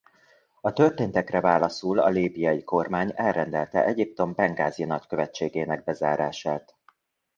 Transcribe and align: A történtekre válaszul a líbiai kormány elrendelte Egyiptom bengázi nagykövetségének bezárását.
A 0.61 0.73
történtekre 0.73 1.41
válaszul 1.41 1.99
a 1.99 2.09
líbiai 2.09 2.63
kormány 2.63 3.11
elrendelte 3.15 3.85
Egyiptom 3.85 4.33
bengázi 4.33 4.83
nagykövetségének 4.83 5.83
bezárását. 5.83 6.75